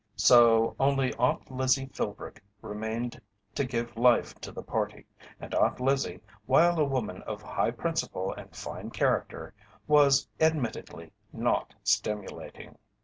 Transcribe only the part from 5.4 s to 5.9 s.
Aunt